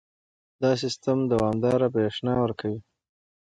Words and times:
دا 0.61 0.71
سیستم 0.83 1.19
دوامداره 1.31 1.87
برېښنا 1.95 2.33
ورکوي. 2.39 2.79